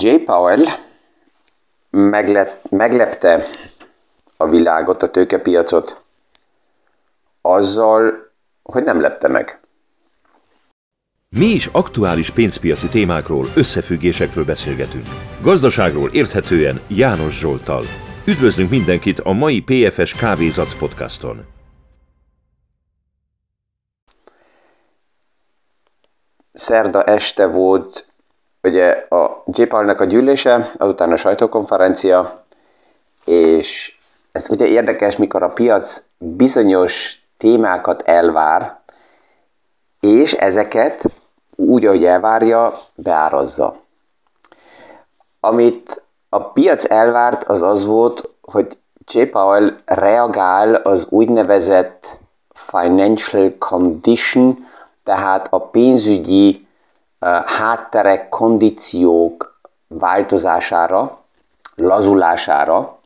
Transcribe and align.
J. 0.00 0.24
Powell 0.24 0.64
meglep, 1.90 2.70
meglepte 2.70 3.44
a 4.36 4.48
világot, 4.48 5.02
a 5.02 5.10
tőkepiacot 5.10 6.04
azzal, 7.40 8.32
hogy 8.62 8.84
nem 8.84 9.00
lepte 9.00 9.28
meg. 9.28 9.60
Mi 11.28 11.46
is 11.46 11.66
aktuális 11.66 12.30
pénzpiaci 12.30 12.88
témákról, 12.88 13.46
összefüggésekről 13.56 14.44
beszélgetünk. 14.44 15.06
Gazdaságról 15.42 16.10
érthetően 16.12 16.80
János 16.88 17.38
Zsoltal. 17.38 17.84
Üdvözlünk 18.26 18.70
mindenkit 18.70 19.18
a 19.18 19.32
mai 19.32 19.60
PFS 19.60 20.14
Kávézac 20.14 20.78
podcaston. 20.78 21.46
Szerda 26.52 27.02
este 27.02 27.46
volt 27.46 28.09
ugye 28.62 29.06
a 29.08 29.42
JPAL-nek 29.46 30.00
a 30.00 30.04
gyűlése, 30.04 30.70
azután 30.78 31.12
a 31.12 31.16
sajtókonferencia, 31.16 32.40
és 33.24 33.98
ez 34.32 34.50
ugye 34.50 34.66
érdekes, 34.66 35.16
mikor 35.16 35.42
a 35.42 35.48
piac 35.48 36.02
bizonyos 36.18 37.22
témákat 37.36 38.02
elvár, 38.02 38.78
és 40.00 40.32
ezeket 40.32 41.04
úgy, 41.56 41.86
ahogy 41.86 42.04
elvárja, 42.04 42.80
beárazza. 42.94 43.76
Amit 45.40 46.02
a 46.28 46.42
piac 46.42 46.90
elvárt, 46.90 47.44
az 47.44 47.62
az 47.62 47.86
volt, 47.86 48.28
hogy 48.42 48.78
J. 49.12 49.22
Powell 49.22 49.70
reagál 49.84 50.74
az 50.74 51.06
úgynevezett 51.08 52.18
financial 52.52 53.52
condition, 53.58 54.66
tehát 55.04 55.46
a 55.50 55.58
pénzügyi 55.60 56.66
hátterek, 57.28 58.28
kondíciók 58.28 59.60
változására, 59.88 61.18
lazulására, 61.74 62.98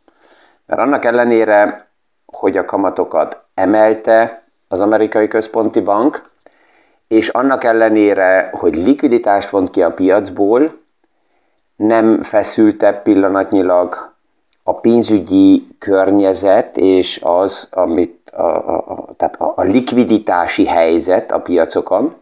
mert 0.67 0.81
annak 0.81 1.05
ellenére, 1.05 1.87
hogy 2.27 2.57
a 2.57 2.65
kamatokat 2.65 3.43
emelte 3.55 4.43
az 4.69 4.81
amerikai 4.81 5.29
központi 5.29 5.81
bank, 5.81 6.31
és 7.09 7.29
annak 7.29 7.65
ellenére, 7.65 8.51
hogy 8.53 8.77
likviditást 8.77 9.51
vont 9.51 9.71
ki 9.71 9.83
a 9.83 9.93
piacból, 9.93 10.83
nem 11.77 12.23
feszültebb 12.23 13.03
pillanatnyilag 13.03 14.13
a 14.63 14.81
pénzügyi 14.81 15.69
környezet 15.79 16.77
és 16.77 17.21
az, 17.23 17.69
amit 17.71 18.31
a, 18.31 18.43
a, 18.43 18.77
a, 18.77 19.15
tehát 19.17 19.41
a, 19.41 19.53
a 19.57 19.63
likviditási 19.63 20.67
helyzet 20.67 21.33
a 21.33 21.41
piacokon, 21.41 22.15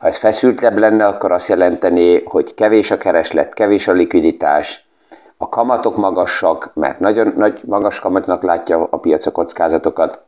ha 0.00 0.06
ez 0.06 0.16
feszültebb 0.16 0.78
lenne, 0.78 1.06
akkor 1.06 1.32
azt 1.32 1.48
jelenteni, 1.48 2.22
hogy 2.24 2.54
kevés 2.54 2.90
a 2.90 2.98
kereslet, 2.98 3.54
kevés 3.54 3.88
a 3.88 3.92
likviditás, 3.92 4.88
a 5.36 5.48
kamatok 5.48 5.96
magasak, 5.96 6.70
mert 6.74 7.00
nagyon 7.00 7.32
nagy 7.36 7.60
magas 7.64 8.00
kamatnak 8.00 8.42
látja 8.42 8.86
a 8.90 8.98
piac 8.98 9.26
a 9.26 9.30
kockázatokat, 9.30 10.20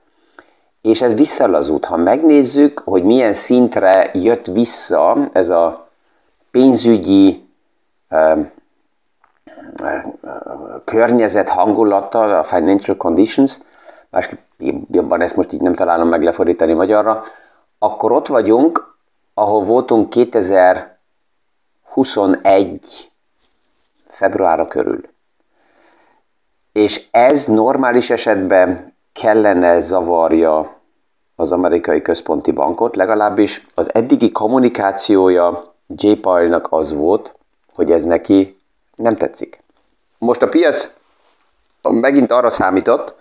és 0.82 1.02
ez 1.02 1.14
visszalazult. 1.14 1.84
Ha 1.84 1.96
megnézzük, 1.96 2.82
hogy 2.84 3.04
milyen 3.04 3.32
szintre 3.32 4.10
jött 4.14 4.46
vissza 4.46 5.16
ez 5.32 5.50
a 5.50 5.88
pénzügyi 6.50 7.48
környezet 10.84 11.48
hangulata, 11.48 12.38
a 12.38 12.44
financial 12.44 12.96
conditions, 12.96 13.58
másképp 14.10 14.38
jobban 14.90 15.20
ezt 15.20 15.36
most 15.36 15.52
így 15.52 15.60
nem 15.60 15.74
találom 15.74 16.08
meg 16.08 16.22
lefordítani 16.22 16.74
magyarra, 16.74 17.24
akkor 17.78 18.12
ott 18.12 18.26
vagyunk, 18.26 18.91
ahol 19.34 19.64
voltunk 19.64 20.10
2021 20.10 23.10
februárra 24.08 24.66
körül. 24.66 25.10
És 26.72 27.06
ez 27.10 27.44
normális 27.44 28.10
esetben 28.10 28.94
kellene 29.12 29.80
zavarja 29.80 30.80
az 31.36 31.52
amerikai 31.52 32.02
központi 32.02 32.50
bankot, 32.50 32.96
legalábbis 32.96 33.66
az 33.74 33.94
eddigi 33.94 34.32
kommunikációja 34.32 35.74
J. 35.86 36.12
Powell-nak 36.12 36.66
az 36.70 36.92
volt, 36.92 37.34
hogy 37.72 37.90
ez 37.90 38.02
neki 38.02 38.60
nem 38.96 39.16
tetszik. 39.16 39.62
Most 40.18 40.42
a 40.42 40.48
piac 40.48 40.94
megint 41.82 42.30
arra 42.30 42.50
számított, 42.50 43.14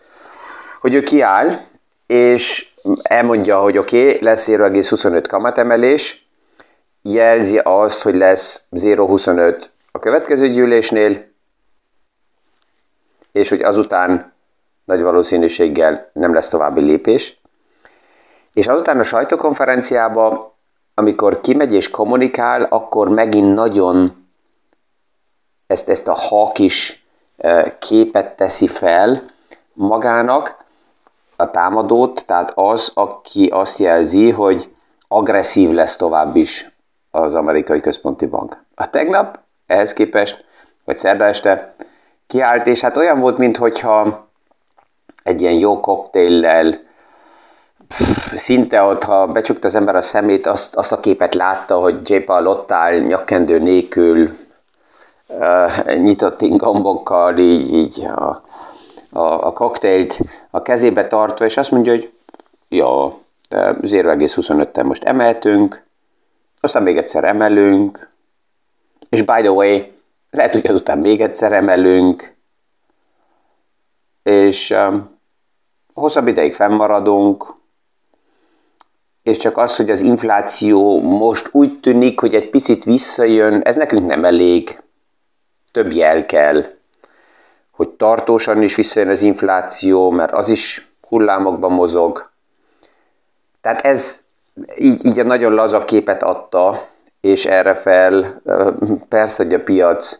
hogy 0.81 0.93
ő 0.93 1.01
kiáll, 1.01 1.59
és 2.05 2.70
elmondja, 3.01 3.59
hogy 3.59 3.77
oké, 3.77 4.07
okay, 4.07 4.23
lesz 4.23 4.47
0,25 4.47 5.23
kamatemelés, 5.27 6.29
jelzi 7.01 7.57
azt, 7.57 8.01
hogy 8.01 8.15
lesz 8.15 8.65
0,25 8.71 9.63
a 9.91 9.99
következő 9.99 10.49
gyűlésnél, 10.49 11.29
és 13.31 13.49
hogy 13.49 13.61
azután 13.61 14.33
nagy 14.83 15.01
valószínűséggel 15.01 16.09
nem 16.13 16.33
lesz 16.33 16.49
további 16.49 16.81
lépés. 16.81 17.41
És 18.53 18.67
azután 18.67 18.99
a 18.99 19.03
sajtókonferenciába, 19.03 20.53
amikor 20.93 21.41
kimegy 21.41 21.73
és 21.73 21.89
kommunikál, 21.89 22.63
akkor 22.63 23.09
megint 23.09 23.53
nagyon 23.53 24.27
ezt, 25.67 25.89
ezt 25.89 26.07
a 26.07 26.13
hakis 26.13 27.05
eh, 27.37 27.71
képet 27.79 28.35
teszi 28.35 28.67
fel 28.67 29.29
magának, 29.73 30.57
a 31.41 31.51
támadót, 31.51 32.25
tehát 32.25 32.51
az, 32.55 32.91
aki 32.93 33.47
azt 33.47 33.77
jelzi, 33.77 34.29
hogy 34.29 34.73
agresszív 35.07 35.71
lesz 35.71 35.95
tovább 35.95 36.35
is 36.35 36.75
az 37.11 37.33
amerikai 37.33 37.79
központi 37.79 38.25
bank. 38.25 38.63
A 38.75 38.89
tegnap 38.89 39.39
ehhez 39.65 39.93
képest, 39.93 40.45
vagy 40.85 40.97
szerda 40.97 41.23
este 41.23 41.73
kiállt, 42.27 42.67
és 42.67 42.81
hát 42.81 42.97
olyan 42.97 43.19
volt, 43.19 43.37
mintha 43.37 44.29
egy 45.23 45.41
ilyen 45.41 45.53
jó 45.53 45.79
koktéllel, 45.79 46.79
szinte 48.35 48.81
ott, 48.81 49.03
ha 49.03 49.27
becsukta 49.27 49.67
az 49.67 49.75
ember 49.75 49.95
a 49.95 50.01
szemét, 50.01 50.45
azt, 50.45 50.75
azt 50.75 50.91
a 50.91 50.99
képet 50.99 51.35
látta, 51.35 51.79
hogy 51.79 52.09
J. 52.09 52.17
Paul 52.17 52.47
ott 52.47 52.71
áll 52.71 52.97
nyakkendő 52.97 53.59
nélkül, 53.59 54.37
uh, 55.27 55.95
nyitott 55.95 56.41
ingombokkal, 56.41 57.37
így, 57.37 57.73
így 57.73 58.05
a, 58.05 58.43
a, 59.11 59.47
a 59.47 59.53
koktélt 59.53 60.19
a 60.49 60.61
kezébe 60.61 61.07
tartva, 61.07 61.45
és 61.45 61.57
azt 61.57 61.71
mondja, 61.71 61.91
hogy 61.91 62.13
ja, 62.69 63.19
0,25-tel 63.49 64.83
most 64.83 65.03
emeltünk, 65.03 65.83
aztán 66.59 66.83
még 66.83 66.97
egyszer 66.97 67.23
emelünk, 67.23 68.09
és 69.09 69.21
by 69.21 69.41
the 69.41 69.51
way, 69.51 69.81
lehet, 70.29 70.51
hogy 70.51 70.67
azután 70.67 70.97
még 70.97 71.21
egyszer 71.21 71.53
emelünk, 71.53 72.35
és 74.23 74.69
um, 74.69 75.19
hosszabb 75.93 76.27
ideig 76.27 76.53
fennmaradunk, 76.53 77.53
és 79.23 79.37
csak 79.37 79.57
az, 79.57 79.75
hogy 79.75 79.89
az 79.89 80.01
infláció 80.01 81.01
most 81.01 81.49
úgy 81.51 81.79
tűnik, 81.79 82.19
hogy 82.19 82.35
egy 82.35 82.49
picit 82.49 82.83
visszajön, 82.83 83.61
ez 83.61 83.75
nekünk 83.75 84.05
nem 84.07 84.25
elég, 84.25 84.83
több 85.71 85.91
jel 85.91 86.25
kell 86.25 86.65
hogy 87.71 87.89
tartósan 87.89 88.61
is 88.61 88.75
visszajön 88.75 89.09
az 89.09 89.21
infláció, 89.21 90.09
mert 90.09 90.33
az 90.33 90.49
is 90.49 90.91
hullámokban 91.07 91.71
mozog. 91.71 92.29
Tehát 93.61 93.81
ez 93.81 94.19
így, 94.77 95.05
így 95.05 95.19
a 95.19 95.23
nagyon 95.23 95.53
laza 95.53 95.83
képet 95.83 96.23
adta, 96.23 96.85
és 97.21 97.45
erre 97.45 97.75
fel 97.75 98.41
persze, 99.09 99.43
hogy 99.43 99.53
a 99.53 99.63
piac 99.63 100.19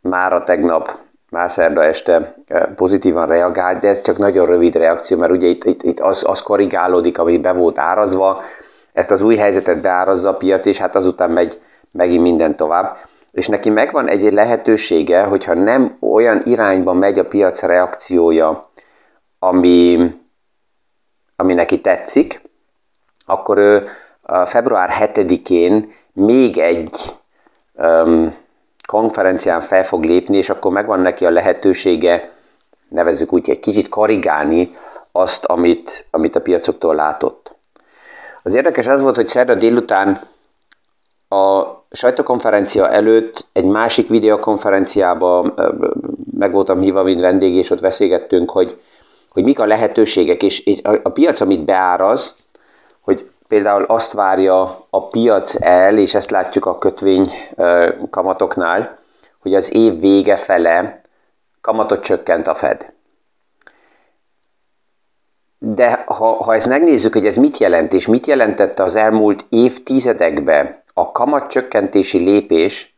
már 0.00 0.32
a 0.32 0.42
tegnap, 0.42 0.98
már 1.30 1.50
szerda 1.50 1.84
este 1.84 2.34
pozitívan 2.76 3.26
reagált, 3.26 3.80
de 3.80 3.88
ez 3.88 4.02
csak 4.02 4.18
nagyon 4.18 4.46
rövid 4.46 4.74
reakció, 4.74 5.18
mert 5.18 5.32
ugye 5.32 5.46
itt, 5.46 5.64
itt, 5.64 5.82
itt 5.82 6.00
az, 6.00 6.24
az 6.26 6.42
korrigálódik, 6.42 7.18
ami 7.18 7.38
be 7.38 7.52
volt 7.52 7.78
árazva, 7.78 8.42
ezt 8.92 9.10
az 9.10 9.22
új 9.22 9.36
helyzetet 9.36 9.80
beárazza 9.80 10.28
a 10.28 10.36
piac, 10.36 10.66
és 10.66 10.78
hát 10.78 10.94
azután 10.94 11.30
megy 11.30 11.60
megint 11.90 12.22
minden 12.22 12.56
tovább 12.56 12.96
és 13.36 13.48
neki 13.48 13.70
megvan 13.70 14.08
egy 14.08 14.32
lehetősége, 14.32 15.22
hogyha 15.22 15.54
nem 15.54 15.96
olyan 16.00 16.42
irányba 16.44 16.92
megy 16.92 17.18
a 17.18 17.26
piac 17.26 17.62
reakciója, 17.62 18.70
ami, 19.38 20.10
ami 21.36 21.54
neki 21.54 21.80
tetszik, 21.80 22.42
akkor 23.26 23.58
ő 23.58 23.88
a 24.22 24.44
február 24.44 24.90
7-én 25.00 25.92
még 26.12 26.58
egy 26.58 27.16
um, 27.72 28.34
konferencián 28.86 29.60
fel 29.60 29.84
fog 29.84 30.04
lépni, 30.04 30.36
és 30.36 30.50
akkor 30.50 30.72
megvan 30.72 31.00
neki 31.00 31.26
a 31.26 31.30
lehetősége, 31.30 32.30
nevezzük 32.88 33.32
úgy, 33.32 33.50
egy 33.50 33.60
kicsit 33.60 33.88
korrigálni 33.88 34.70
azt, 35.12 35.44
amit, 35.44 36.06
amit 36.10 36.36
a 36.36 36.40
piacoktól 36.40 36.94
látott. 36.94 37.54
Az 38.42 38.54
érdekes 38.54 38.86
az 38.86 39.02
volt, 39.02 39.16
hogy 39.16 39.28
szerda 39.28 39.54
délután 39.54 40.20
a 41.28 41.64
sajtókonferencia 41.90 42.90
előtt 42.90 43.48
egy 43.52 43.64
másik 43.64 44.08
videokonferenciába 44.08 45.54
meg 46.38 46.52
voltam 46.52 46.80
hívva, 46.80 47.02
mint 47.02 47.20
vendég, 47.20 47.54
és 47.54 47.70
ott 47.70 47.80
beszélgettünk, 47.80 48.50
hogy, 48.50 48.80
hogy 49.32 49.44
mik 49.44 49.58
a 49.58 49.66
lehetőségek, 49.66 50.42
és 50.42 50.80
a 51.02 51.08
piac, 51.08 51.40
amit 51.40 51.64
beáraz, 51.64 52.36
hogy 53.00 53.30
például 53.48 53.84
azt 53.84 54.12
várja 54.12 54.78
a 54.90 55.08
piac 55.08 55.62
el, 55.62 55.98
és 55.98 56.14
ezt 56.14 56.30
látjuk 56.30 56.66
a 56.66 56.78
kötvény 56.78 57.30
kamatoknál, 58.10 58.98
hogy 59.38 59.54
az 59.54 59.74
év 59.74 60.00
vége 60.00 60.36
fele 60.36 61.00
kamatot 61.60 62.02
csökkent 62.02 62.46
a 62.46 62.54
Fed. 62.54 62.94
De 65.58 66.04
ha, 66.06 66.44
ha 66.44 66.54
ezt 66.54 66.66
megnézzük, 66.66 67.12
hogy 67.12 67.26
ez 67.26 67.36
mit 67.36 67.58
jelent, 67.58 67.92
és 67.92 68.06
mit 68.06 68.26
jelentette 68.26 68.82
az 68.82 68.94
elmúlt 68.94 69.44
évtizedekben 69.48 70.84
a 70.98 71.12
kamatcsökkentési 71.12 72.18
lépés, 72.18 72.96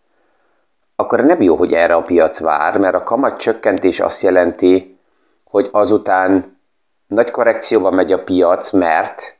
akkor 0.96 1.24
nem 1.24 1.42
jó, 1.42 1.56
hogy 1.56 1.72
erre 1.72 1.94
a 1.94 2.02
piac 2.02 2.40
vár, 2.40 2.78
mert 2.78 2.94
a 2.94 3.02
kamatcsökkentés 3.02 4.00
azt 4.00 4.22
jelenti, 4.22 4.98
hogy 5.44 5.68
azután 5.72 6.58
nagy 7.06 7.30
korrekcióba 7.30 7.90
megy 7.90 8.12
a 8.12 8.22
piac, 8.22 8.70
mert 8.70 9.38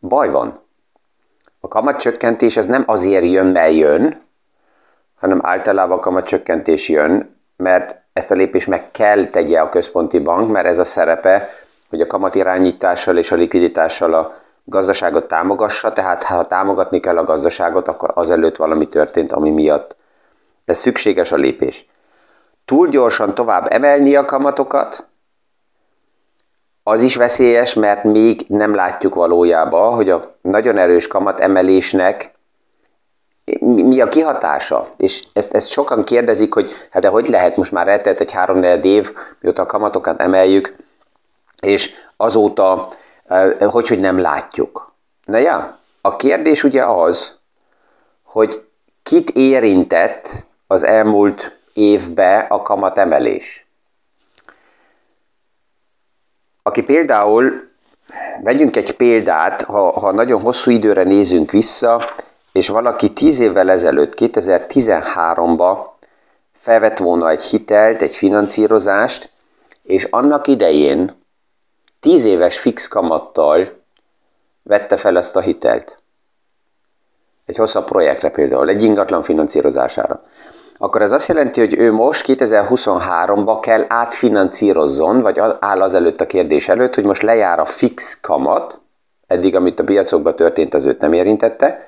baj 0.00 0.30
van. 0.30 0.60
A 1.60 1.68
kamatcsökkentés 1.68 2.56
az 2.56 2.66
nem 2.66 2.82
azért 2.86 3.24
jön, 3.24 3.46
mert 3.46 3.72
jön, 3.72 4.20
hanem 5.14 5.40
általában 5.42 5.98
a 5.98 6.00
kamatcsökkentés 6.00 6.88
jön, 6.88 7.40
mert 7.56 8.02
ezt 8.12 8.30
a 8.30 8.34
lépést 8.34 8.66
meg 8.66 8.90
kell 8.90 9.26
tegye 9.26 9.60
a 9.60 9.68
központi 9.68 10.18
bank, 10.18 10.50
mert 10.50 10.66
ez 10.66 10.78
a 10.78 10.84
szerepe, 10.84 11.48
hogy 11.88 12.00
a 12.00 12.06
kamatirányítással 12.06 13.16
és 13.16 13.32
a 13.32 13.36
likviditással 13.36 14.14
a 14.14 14.46
gazdaságot 14.68 15.28
támogassa, 15.28 15.92
tehát 15.92 16.22
ha 16.22 16.46
támogatni 16.46 17.00
kell 17.00 17.18
a 17.18 17.24
gazdaságot, 17.24 17.88
akkor 17.88 18.10
azelőtt 18.14 18.56
valami 18.56 18.88
történt, 18.88 19.32
ami 19.32 19.50
miatt 19.50 19.96
ez 20.64 20.78
szükséges 20.78 21.32
a 21.32 21.36
lépés. 21.36 21.86
Túl 22.64 22.88
gyorsan 22.88 23.34
tovább 23.34 23.66
emelni 23.72 24.16
a 24.16 24.24
kamatokat, 24.24 25.06
az 26.82 27.02
is 27.02 27.16
veszélyes, 27.16 27.74
mert 27.74 28.04
még 28.04 28.44
nem 28.48 28.74
látjuk 28.74 29.14
valójában, 29.14 29.94
hogy 29.94 30.10
a 30.10 30.34
nagyon 30.40 30.78
erős 30.78 31.06
kamat 31.06 31.40
emelésnek 31.40 32.34
mi 33.60 34.00
a 34.00 34.08
kihatása? 34.08 34.88
És 34.96 35.22
ezt, 35.32 35.54
ezt 35.54 35.68
sokan 35.68 36.04
kérdezik, 36.04 36.54
hogy 36.54 36.70
hát 36.90 37.02
de 37.02 37.08
hogy 37.08 37.28
lehet, 37.28 37.56
most 37.56 37.72
már 37.72 37.88
eltelt 37.88 38.20
egy 38.20 38.32
három 38.32 38.62
év, 38.82 39.12
mióta 39.40 39.62
a 39.62 39.66
kamatokat 39.66 40.20
emeljük, 40.20 40.76
és 41.62 41.90
azóta 42.16 42.88
hogy, 43.58 43.88
hogy 43.88 44.00
nem 44.00 44.18
látjuk. 44.18 44.92
Na 45.24 45.38
ja, 45.38 45.78
a 46.00 46.16
kérdés 46.16 46.64
ugye 46.64 46.84
az, 46.84 47.38
hogy 48.22 48.66
kit 49.02 49.30
érintett 49.30 50.28
az 50.66 50.82
elmúlt 50.82 51.58
évbe 51.72 52.38
a 52.38 52.62
kamatemelés. 52.62 53.66
Aki 56.62 56.82
például, 56.82 57.68
vegyünk 58.42 58.76
egy 58.76 58.96
példát, 58.96 59.62
ha, 59.62 60.00
ha 60.00 60.12
nagyon 60.12 60.40
hosszú 60.40 60.70
időre 60.70 61.02
nézünk 61.02 61.50
vissza, 61.50 62.04
és 62.52 62.68
valaki 62.68 63.12
10 63.12 63.38
évvel 63.38 63.70
ezelőtt, 63.70 64.12
2013-ba 64.16 65.78
felvett 66.52 66.98
volna 66.98 67.30
egy 67.30 67.44
hitelt, 67.44 68.02
egy 68.02 68.14
financírozást, 68.14 69.30
és 69.82 70.04
annak 70.04 70.46
idején 70.46 71.16
10 72.00 72.24
éves 72.24 72.58
fix 72.58 72.88
kamattal 72.88 73.68
vette 74.62 74.96
fel 74.96 75.16
ezt 75.16 75.36
a 75.36 75.40
hitelt. 75.40 75.98
Egy 77.46 77.56
hosszabb 77.56 77.84
projektre 77.84 78.30
például, 78.30 78.68
egy 78.68 78.82
ingatlan 78.82 79.22
finanszírozására. 79.22 80.22
Akkor 80.76 81.02
ez 81.02 81.12
azt 81.12 81.28
jelenti, 81.28 81.60
hogy 81.60 81.74
ő 81.78 81.92
most 81.92 82.24
2023-ba 82.28 83.58
kell 83.60 83.84
átfinancírozzon, 83.88 85.20
vagy 85.20 85.38
áll 85.60 85.82
az 85.82 85.94
előtt 85.94 86.20
a 86.20 86.26
kérdés 86.26 86.68
előtt, 86.68 86.94
hogy 86.94 87.04
most 87.04 87.22
lejár 87.22 87.58
a 87.58 87.64
fix 87.64 88.20
kamat, 88.20 88.80
eddig, 89.26 89.56
amit 89.56 89.80
a 89.80 89.84
piacokban 89.84 90.36
történt, 90.36 90.74
az 90.74 90.84
őt 90.84 91.00
nem 91.00 91.12
érintette, 91.12 91.86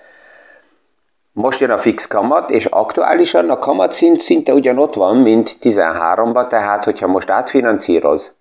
most 1.32 1.60
jön 1.60 1.70
a 1.70 1.78
fix 1.78 2.06
kamat, 2.06 2.50
és 2.50 2.64
aktuálisan 2.64 3.50
a 3.50 3.58
kamat 3.58 3.92
szint 3.92 4.20
szinte 4.20 4.52
ugyanott 4.52 4.94
van, 4.94 5.16
mint 5.16 5.56
13-ban, 5.62 6.46
tehát 6.46 6.84
hogyha 6.84 7.06
most 7.06 7.30
átfinancíroz, 7.30 8.38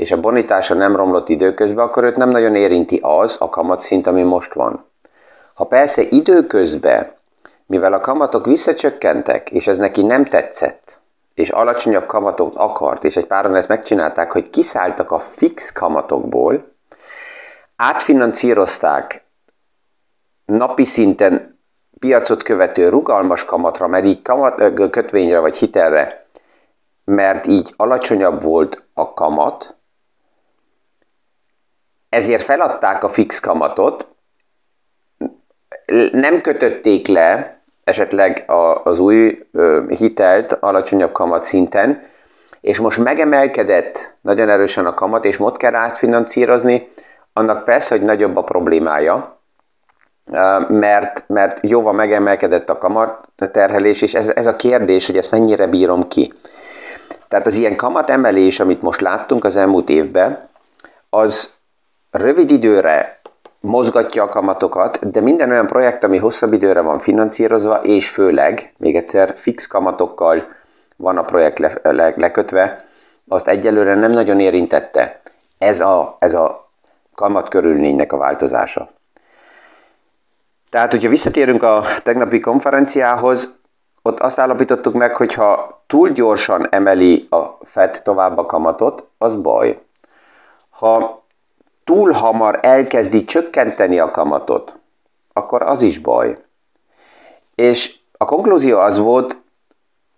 és 0.00 0.12
a 0.12 0.20
bonitása 0.20 0.74
nem 0.74 0.96
romlott 0.96 1.28
időközben, 1.28 1.84
akkor 1.84 2.04
őt 2.04 2.16
nem 2.16 2.28
nagyon 2.28 2.54
érinti 2.54 2.98
az 3.02 3.36
a 3.38 3.48
kamatszint, 3.48 4.06
ami 4.06 4.22
most 4.22 4.54
van. 4.54 4.84
Ha 5.54 5.64
persze 5.64 6.02
időközben, 6.02 7.12
mivel 7.66 7.92
a 7.92 8.00
kamatok 8.00 8.46
visszacsökkentek, 8.46 9.50
és 9.50 9.66
ez 9.66 9.78
neki 9.78 10.02
nem 10.02 10.24
tetszett, 10.24 10.98
és 11.34 11.50
alacsonyabb 11.50 12.06
kamatot 12.06 12.54
akart, 12.54 13.04
és 13.04 13.16
egy 13.16 13.26
páran 13.26 13.54
ezt 13.54 13.68
megcsinálták, 13.68 14.32
hogy 14.32 14.50
kiszálltak 14.50 15.10
a 15.10 15.18
fix 15.18 15.72
kamatokból, 15.72 16.72
átfinancírozták 17.76 19.24
napi 20.44 20.84
szinten 20.84 21.58
piacot 21.98 22.42
követő 22.42 22.88
rugalmas 22.88 23.44
kamatra, 23.44 23.86
mert 23.86 24.04
így 24.04 24.22
kamat, 24.22 24.90
kötvényre 24.90 25.38
vagy 25.38 25.56
hitelre, 25.56 26.26
mert 27.04 27.46
így 27.46 27.72
alacsonyabb 27.76 28.42
volt 28.42 28.84
a 28.94 29.14
kamat, 29.14 29.78
ezért 32.10 32.42
feladták 32.42 33.04
a 33.04 33.08
fix 33.08 33.40
kamatot, 33.40 34.06
nem 36.12 36.40
kötötték 36.40 37.06
le 37.06 37.60
esetleg 37.84 38.44
az 38.84 38.98
új 38.98 39.46
hitelt 39.88 40.52
alacsonyabb 40.52 41.12
kamat 41.12 41.44
szinten, 41.44 42.02
és 42.60 42.78
most 42.78 42.98
megemelkedett 42.98 44.14
nagyon 44.20 44.48
erősen 44.48 44.86
a 44.86 44.94
kamat, 44.94 45.24
és 45.24 45.36
most 45.36 45.56
kell 45.56 45.74
átfinanszírozni, 45.74 46.88
annak 47.32 47.64
persze, 47.64 47.96
hogy 47.96 48.04
nagyobb 48.04 48.36
a 48.36 48.44
problémája, 48.44 49.40
mert, 50.68 51.24
mert 51.28 51.58
jóval 51.62 51.92
megemelkedett 51.92 52.70
a 52.70 52.78
kamat 52.78 53.28
terhelés, 53.36 54.02
és 54.02 54.14
ez, 54.14 54.32
ez 54.34 54.46
a 54.46 54.56
kérdés, 54.56 55.06
hogy 55.06 55.16
ezt 55.16 55.30
mennyire 55.30 55.66
bírom 55.66 56.08
ki. 56.08 56.32
Tehát 57.28 57.46
az 57.46 57.56
ilyen 57.56 57.76
kamat 57.76 58.10
emelés, 58.10 58.60
amit 58.60 58.82
most 58.82 59.00
láttunk 59.00 59.44
az 59.44 59.56
elmúlt 59.56 59.88
évben, 59.88 60.48
az 61.10 61.54
rövid 62.10 62.50
időre 62.50 63.20
mozgatja 63.60 64.22
a 64.22 64.28
kamatokat, 64.28 65.10
de 65.10 65.20
minden 65.20 65.50
olyan 65.50 65.66
projekt, 65.66 66.04
ami 66.04 66.18
hosszabb 66.18 66.52
időre 66.52 66.80
van 66.80 66.98
finanszírozva, 66.98 67.80
és 67.82 68.10
főleg, 68.10 68.74
még 68.78 68.96
egyszer, 68.96 69.34
fix 69.36 69.66
kamatokkal 69.66 70.46
van 70.96 71.16
a 71.16 71.24
projekt 71.24 71.58
le, 71.58 71.72
le, 71.82 72.14
lekötve, 72.16 72.84
azt 73.28 73.48
egyelőre 73.48 73.94
nem 73.94 74.10
nagyon 74.10 74.40
érintette. 74.40 75.20
Ez 75.58 75.80
a, 75.80 76.16
ez 76.18 76.34
a 76.34 76.70
kamat 77.14 77.48
körülménynek 77.48 78.12
a 78.12 78.16
változása. 78.16 78.88
Tehát, 80.70 80.90
hogyha 80.90 81.08
visszatérünk 81.08 81.62
a 81.62 81.80
tegnapi 82.02 82.40
konferenciához, 82.40 83.58
ott 84.02 84.20
azt 84.20 84.38
állapítottuk 84.38 84.94
meg, 84.94 85.16
hogy 85.16 85.34
ha 85.34 85.82
túl 85.86 86.08
gyorsan 86.08 86.66
emeli 86.70 87.26
a 87.30 87.44
FED 87.64 88.02
tovább 88.02 88.38
a 88.38 88.46
kamatot, 88.46 89.06
az 89.18 89.34
baj. 89.36 89.80
Ha 90.70 91.19
túl 91.84 92.12
hamar 92.12 92.58
elkezdi 92.62 93.24
csökkenteni 93.24 93.98
a 93.98 94.10
kamatot, 94.10 94.78
akkor 95.32 95.62
az 95.62 95.82
is 95.82 95.98
baj. 95.98 96.38
És 97.54 97.98
a 98.16 98.24
konklúzió 98.24 98.78
az 98.78 98.98
volt, 98.98 99.36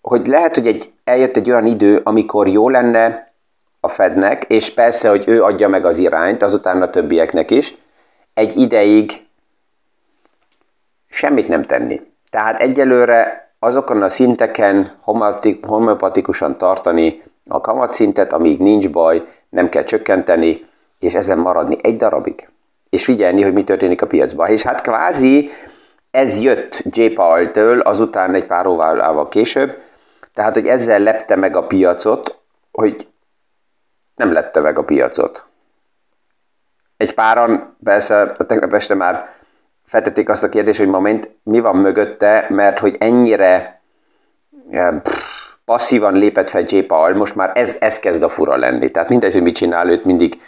hogy 0.02 0.26
lehet, 0.26 0.54
hogy 0.54 0.66
egy, 0.66 0.92
eljött 1.04 1.36
egy 1.36 1.50
olyan 1.50 1.66
idő, 1.66 2.00
amikor 2.04 2.48
jó 2.48 2.68
lenne 2.68 3.32
a 3.80 3.88
Fednek, 3.88 4.44
és 4.44 4.70
persze, 4.70 5.08
hogy 5.08 5.24
ő 5.26 5.42
adja 5.42 5.68
meg 5.68 5.84
az 5.84 5.98
irányt, 5.98 6.42
azután 6.42 6.82
a 6.82 6.90
többieknek 6.90 7.50
is, 7.50 7.74
egy 8.34 8.56
ideig 8.56 9.26
semmit 11.08 11.48
nem 11.48 11.62
tenni. 11.62 12.00
Tehát 12.30 12.60
egyelőre 12.60 13.52
azokon 13.58 14.02
a 14.02 14.08
szinteken 14.08 14.98
homeopatikusan 15.62 16.58
tartani 16.58 17.22
a 17.48 17.60
kamatszintet, 17.60 18.32
amíg 18.32 18.60
nincs 18.60 18.90
baj, 18.90 19.26
nem 19.48 19.68
kell 19.68 19.84
csökkenteni, 19.84 20.66
és 21.02 21.14
ezen 21.14 21.38
maradni 21.38 21.76
egy 21.82 21.96
darabig. 21.96 22.48
És 22.90 23.04
figyelni, 23.04 23.42
hogy 23.42 23.52
mi 23.52 23.64
történik 23.64 24.02
a 24.02 24.06
piacban. 24.06 24.50
És 24.50 24.62
hát 24.62 24.80
kvázi 24.80 25.50
ez 26.10 26.40
jött 26.40 26.82
J. 26.90 27.06
Powell-től, 27.06 27.80
azután 27.80 28.34
egy 28.34 28.46
pár 28.46 28.66
óválával 28.66 29.28
később, 29.28 29.78
tehát, 30.34 30.54
hogy 30.54 30.66
ezzel 30.66 31.00
lepte 31.00 31.36
meg 31.36 31.56
a 31.56 31.66
piacot, 31.66 32.38
hogy 32.72 33.08
nem 34.14 34.32
lepte 34.32 34.60
meg 34.60 34.78
a 34.78 34.84
piacot. 34.84 35.44
Egy 36.96 37.14
páran, 37.14 37.76
persze, 37.84 38.20
a 38.20 38.44
tegnap 38.44 38.72
este 38.72 38.94
már 38.94 39.34
feltették 39.84 40.28
azt 40.28 40.42
a 40.42 40.48
kérdést, 40.48 40.78
hogy 40.78 40.88
moment, 40.88 41.30
mi 41.42 41.60
van 41.60 41.76
mögötte, 41.76 42.46
mert 42.48 42.78
hogy 42.78 42.96
ennyire 42.98 43.82
pff, 45.02 45.56
passzívan 45.64 46.14
lépett 46.14 46.50
fel 46.50 46.64
J. 46.66 46.78
Paul, 46.78 47.14
most 47.14 47.34
már 47.34 47.50
ez, 47.54 47.76
ez 47.80 47.98
kezd 47.98 48.22
a 48.22 48.28
fura 48.28 48.56
lenni. 48.56 48.90
Tehát 48.90 49.08
mindegy, 49.08 49.32
hogy 49.32 49.42
mit 49.42 49.54
csinál, 49.54 49.90
őt 49.90 50.04
mindig 50.04 50.40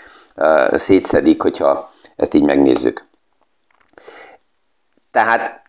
szétszedik, 0.72 1.42
hogyha 1.42 1.92
ezt 2.16 2.34
így 2.34 2.42
megnézzük. 2.42 3.04
Tehát 5.10 5.62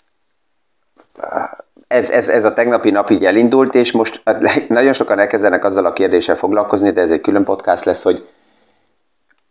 ez, 1.88 2.10
ez, 2.10 2.30
ez 2.30 2.46
a 2.46 2.54
tegnapi 2.54 2.90
nap 2.90 3.10
így 3.10 3.26
elindult, 3.26 3.76
és 3.76 3.92
most 3.92 4.24
nagyon 4.68 4.94
sokan 4.94 5.20
elkezdenek 5.20 5.64
azzal 5.64 5.86
a 5.86 5.94
kérdéssel 5.94 6.36
foglalkozni, 6.36 6.92
de 6.92 7.02
ez 7.02 7.12
egy 7.12 7.22
külön 7.22 7.44
podcast 7.44 7.84
lesz, 7.84 8.04
hogy 8.04 8.30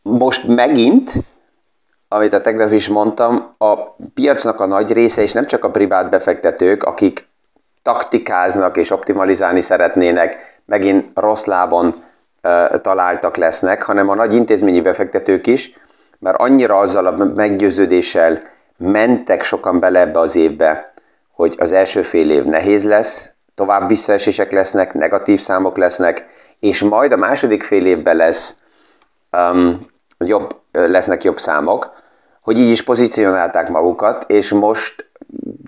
most 0.03 0.47
megint 0.47 1.13
amit 2.15 2.33
a 2.33 2.41
tegnap 2.41 2.73
is 2.73 2.89
mondtam, 2.89 3.55
a 3.59 3.75
piacnak 4.15 4.61
a 4.61 4.67
nagy 4.67 4.93
része, 4.93 5.23
és 5.23 5.33
nem 5.33 5.47
csak 5.47 5.65
a 5.65 5.71
privát 5.71 6.11
befektetők, 6.11 6.83
akik 6.83 7.29
taktikáznak 7.83 8.77
és 8.77 8.91
optimalizálni 8.91 9.61
szeretnének, 9.61 10.61
megint 10.67 11.11
rossz 11.15 11.45
lábon 11.45 12.03
találtak 12.81 13.37
lesznek, 13.37 13.83
hanem 13.83 14.09
a 14.09 14.15
nagy 14.15 14.35
intézményi 14.35 14.81
befektetők 14.81 15.47
is, 15.47 15.73
mert 16.19 16.41
annyira 16.41 16.79
azzal 16.79 17.07
a 17.07 17.25
meggyőződéssel 17.35 18.43
mentek 18.77 19.43
sokan 19.43 19.81
bele 19.81 20.01
ebbe 20.01 20.19
az 20.19 20.37
évbe, 20.37 20.93
hogy 21.33 21.55
az 21.59 21.73
első 21.73 22.03
fél 22.03 22.31
év 22.31 22.45
nehéz 22.45 22.87
lesz, 22.87 23.35
tovább 23.55 23.89
visszaesések 23.89 24.53
lesznek, 24.53 24.95
negatív 24.95 25.41
számok 25.41 25.77
lesznek, 25.77 26.27
és 26.61 26.83
majd 26.83 27.13
a 27.13 27.17
második 27.17 27.63
fél 27.63 27.87
évben 27.87 28.17
lesz 28.17 28.55
um, 29.33 29.87
jobb, 30.19 30.57
lesznek 30.73 31.25
jobb 31.25 31.39
számok, 31.39 31.93
hogy 32.41 32.59
így 32.59 32.71
is 32.71 32.83
pozícionálták 32.83 33.69
magukat, 33.69 34.25
és 34.29 34.53
most 34.53 35.11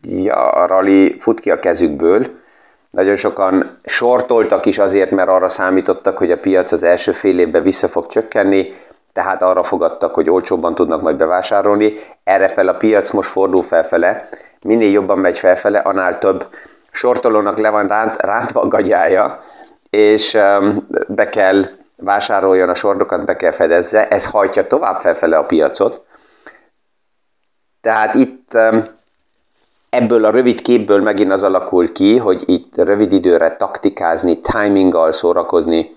ja, 0.03 0.51
a 0.51 0.67
rally 0.67 1.15
fut 1.19 1.41
ki 1.41 1.51
a 1.51 1.59
kezükből. 1.59 2.27
Nagyon 2.91 3.17
sokan 3.17 3.79
sortoltak 3.85 4.67
is 4.67 4.79
azért, 4.79 5.11
mert 5.11 5.29
arra 5.29 5.49
számítottak, 5.49 6.19
hogy 6.19 6.31
a 6.31 6.39
piac 6.39 6.73
az 6.73 6.83
első 6.83 7.13
fél 7.13 7.39
évben 7.39 7.63
vissza 7.63 7.89
fog 7.89 8.07
csökkenni, 8.07 8.75
tehát 9.13 9.43
arra 9.43 9.63
fogadtak, 9.63 10.15
hogy 10.15 10.31
olcsóbban 10.31 10.75
tudnak 10.75 11.03
majd 11.03 11.17
bevásárolni. 11.17 11.95
Erre 12.25 12.49
fel 12.49 12.69
a 12.69 12.77
piac 12.77 13.11
most 13.11 13.29
fordul 13.29 13.63
felfele. 13.63 14.29
Minél 14.63 14.91
jobban 14.91 15.19
megy 15.19 15.39
felfele, 15.39 15.79
annál 15.79 16.19
több 16.19 16.47
sortolónak 16.91 17.59
le 17.59 17.71
van 17.71 17.87
ránt, 17.89 18.17
rántva 18.17 18.61
a 18.61 18.69
gagyája, 18.69 19.43
és 19.91 20.39
be 21.09 21.29
kell 21.29 21.65
vásároljon 21.97 22.69
a 22.69 22.75
sordokat, 22.75 23.25
be 23.25 23.37
kell 23.37 23.51
fedezze, 23.51 24.09
ez 24.09 24.31
hajtja 24.31 24.67
tovább 24.67 25.01
felfele 25.01 25.37
a 25.37 25.45
piacot. 25.45 26.05
Tehát 27.81 28.15
itt 28.15 28.59
ebből 29.97 30.25
a 30.25 30.31
rövid 30.31 30.61
képből 30.63 31.03
megint 31.03 31.33
az 31.33 31.43
alakul 31.43 31.93
ki, 31.93 32.17
hogy 32.17 32.43
itt 32.47 32.77
rövid 32.77 33.13
időre 33.13 33.57
taktikázni, 33.57 34.41
timinggal 34.41 35.13
szórakozni, 35.13 35.97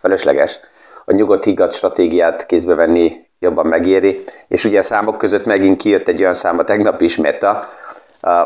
felesleges. 0.00 0.58
A 1.04 1.12
nyugodt 1.12 1.44
higgadt 1.44 1.72
stratégiát 1.72 2.46
kézbe 2.46 2.74
venni 2.74 3.28
jobban 3.38 3.66
megéri. 3.66 4.24
És 4.48 4.64
ugye 4.64 4.78
a 4.78 4.82
számok 4.82 5.18
között 5.18 5.44
megint 5.44 5.76
kijött 5.76 6.08
egy 6.08 6.20
olyan 6.20 6.34
szám, 6.34 6.58
a 6.58 6.64
tegnap 6.64 7.00
is 7.00 7.16
Meta, 7.16 7.68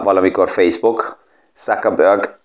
valamikor 0.02 0.48
Facebook, 0.48 1.18
Zuckerberg 1.56 2.38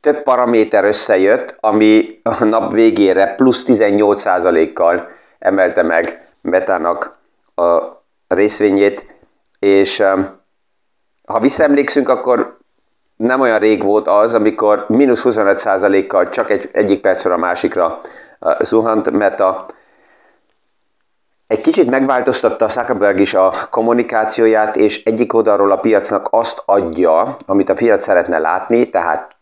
több 0.00 0.22
paraméter 0.22 0.84
összejött, 0.84 1.56
ami 1.60 2.20
a 2.22 2.44
nap 2.44 2.72
végére 2.72 3.34
plusz 3.34 3.64
18%-kal 3.66 5.08
emelte 5.38 5.82
meg 5.82 6.28
Metának 6.42 7.16
a 7.54 7.80
részvényét, 8.28 9.15
és 9.66 10.02
ha 11.26 11.40
visszaemlékszünk, 11.40 12.08
akkor 12.08 12.58
nem 13.16 13.40
olyan 13.40 13.58
rég 13.58 13.82
volt 13.82 14.08
az, 14.08 14.34
amikor 14.34 14.84
mínusz 14.88 15.22
25%-kal 15.24 16.28
csak 16.28 16.50
egy, 16.50 16.68
egyik 16.72 17.00
percről 17.00 17.32
a 17.32 17.36
másikra 17.36 18.00
zuhant 18.60 19.10
Meta. 19.10 19.66
Egy 21.46 21.60
kicsit 21.60 21.90
megváltoztatta 21.90 22.64
a 22.64 22.68
Zuckerberg 22.68 23.20
is 23.20 23.34
a 23.34 23.52
kommunikációját, 23.70 24.76
és 24.76 25.04
egyik 25.04 25.34
oldalról 25.34 25.70
a 25.70 25.80
piacnak 25.80 26.28
azt 26.30 26.62
adja, 26.66 27.36
amit 27.46 27.68
a 27.68 27.74
piac 27.74 28.02
szeretne 28.02 28.38
látni, 28.38 28.90
tehát 28.90 29.36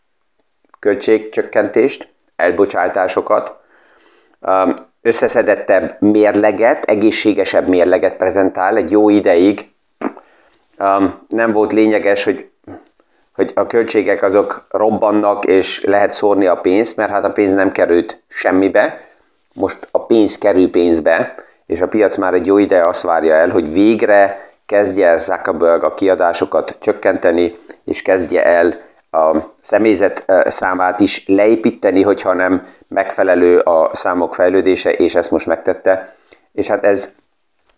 költségcsökkentést, 0.79 2.13
elbocsátásokat, 2.35 3.55
összeszedettebb 5.01 6.01
mérleget, 6.01 6.85
egészségesebb 6.85 7.67
mérleget 7.67 8.17
prezentál 8.17 8.75
egy 8.75 8.91
jó 8.91 9.09
ideig. 9.09 9.73
Nem 11.27 11.51
volt 11.51 11.73
lényeges, 11.73 12.23
hogy, 12.23 12.49
hogy 13.35 13.51
a 13.55 13.65
költségek 13.65 14.21
azok 14.21 14.65
robbannak, 14.69 15.45
és 15.45 15.83
lehet 15.83 16.13
szórni 16.13 16.45
a 16.45 16.55
pénzt, 16.55 16.97
mert 16.97 17.11
hát 17.11 17.25
a 17.25 17.31
pénz 17.31 17.53
nem 17.53 17.71
került 17.71 18.21
semmibe. 18.27 19.07
Most 19.53 19.87
a 19.91 20.05
pénz 20.05 20.37
kerül 20.37 20.69
pénzbe, 20.69 21.35
és 21.65 21.81
a 21.81 21.87
piac 21.87 22.17
már 22.17 22.33
egy 22.33 22.45
jó 22.45 22.57
ideje 22.57 22.87
azt 22.87 23.01
várja 23.01 23.33
el, 23.33 23.49
hogy 23.49 23.73
végre 23.73 24.49
kezdje 24.65 25.07
el 25.07 25.17
Zuckerberg 25.17 25.83
a 25.83 25.93
kiadásokat 25.93 26.75
csökkenteni, 26.79 27.55
és 27.85 28.01
kezdje 28.01 28.45
el 28.45 28.83
a 29.11 29.37
személyzet 29.61 30.25
számát 30.45 30.99
is 30.99 31.23
leépíteni, 31.27 32.01
hogyha 32.01 32.33
nem 32.33 32.67
megfelelő 32.87 33.59
a 33.59 33.89
számok 33.93 34.35
fejlődése, 34.35 34.91
és 34.91 35.15
ezt 35.15 35.31
most 35.31 35.45
megtette. 35.45 36.15
És 36.53 36.67
hát 36.67 36.85
ez 36.85 37.15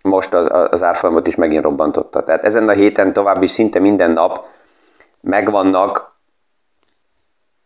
most 0.08 0.34
az, 0.34 0.50
az 0.72 0.84
árfolyamot 0.84 1.28
is 1.28 1.36
megint 1.36 1.64
robbantotta. 1.64 2.24
Tehát 2.24 2.44
ezen 2.44 2.70
a 2.70 2.72
héten 2.72 3.14
tovább 3.14 3.44
is 3.44 3.52
szinte 3.52 3.80
minden 3.80 4.12
nap 4.12 4.46
megvannak 5.22 6.16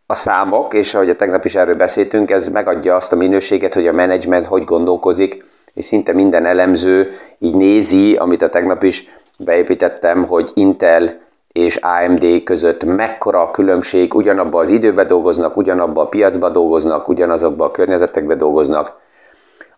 a 0.05 0.15
számok, 0.15 0.73
és 0.73 0.93
ahogy 0.93 1.09
a 1.09 1.15
tegnap 1.15 1.45
is 1.45 1.55
erről 1.55 1.75
beszéltünk, 1.75 2.31
ez 2.31 2.49
megadja 2.49 2.95
azt 2.95 3.13
a 3.13 3.15
minőséget, 3.15 3.73
hogy 3.73 3.87
a 3.87 3.93
menedzsment 3.93 4.45
hogy 4.45 4.63
gondolkozik, 4.63 5.45
és 5.73 5.85
szinte 5.85 6.13
minden 6.13 6.45
elemző 6.45 7.11
így 7.39 7.55
nézi, 7.55 8.15
amit 8.15 8.41
a 8.41 8.49
tegnap 8.49 8.83
is 8.83 9.05
beépítettem, 9.37 10.25
hogy 10.25 10.51
Intel 10.53 11.19
és 11.51 11.75
AMD 11.75 12.43
között 12.43 12.83
mekkora 12.83 13.41
a 13.41 13.51
különbség, 13.51 14.13
ugyanabban 14.13 14.61
az 14.61 14.69
időben 14.69 15.07
dolgoznak, 15.07 15.57
ugyanabban 15.57 16.05
a 16.05 16.09
piacban 16.09 16.51
dolgoznak, 16.51 17.07
ugyanazokban 17.07 17.67
a 17.67 17.71
környezetekben 17.71 18.37
dolgoznak. 18.37 18.99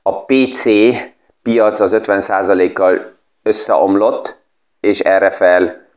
A 0.02 0.26
PC 0.26 0.66
piac 1.44 1.80
az 1.80 1.96
50%-kal 1.96 3.12
összeomlott, 3.44 4.42
és 4.80 5.00
erre 5.00 5.30
fel 5.30 5.88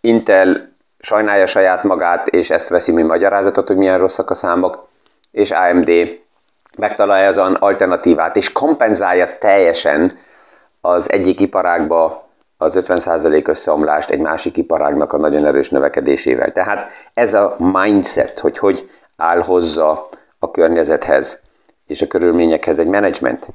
Intel 0.00 0.72
sajnálja 0.98 1.46
saját 1.46 1.82
magát, 1.82 2.28
és 2.28 2.50
ezt 2.50 2.68
veszi 2.68 2.92
mi 2.92 3.02
magyarázatot, 3.02 3.66
hogy 3.66 3.76
milyen 3.76 3.98
rosszak 3.98 4.30
a 4.30 4.34
számok, 4.34 4.88
és 5.30 5.50
AMD 5.50 5.90
megtalálja 6.78 7.28
az 7.28 7.38
alternatívát, 7.38 8.36
és 8.36 8.52
kompenzálja 8.52 9.38
teljesen 9.38 10.18
az 10.80 11.12
egyik 11.12 11.40
iparágba 11.40 12.28
az 12.56 12.78
50% 12.86 13.48
összeomlást 13.48 14.10
egy 14.10 14.20
másik 14.20 14.56
iparágnak 14.56 15.12
a 15.12 15.16
nagyon 15.16 15.46
erős 15.46 15.70
növekedésével. 15.70 16.52
Tehát 16.52 16.88
ez 17.14 17.34
a 17.34 17.56
mindset, 17.58 18.38
hogy 18.38 18.58
hogy 18.58 18.90
áll 19.16 19.42
hozzá 19.42 19.88
a 20.38 20.50
környezethez 20.50 21.42
és 21.86 22.02
a 22.02 22.06
körülményekhez 22.06 22.78
egy 22.78 22.86
menedzsment. 22.86 23.48